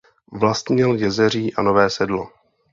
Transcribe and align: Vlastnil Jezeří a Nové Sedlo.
Vlastnil 0.31 0.95
Jezeří 0.95 1.53
a 1.53 1.61
Nové 1.61 1.89
Sedlo. 1.89 2.29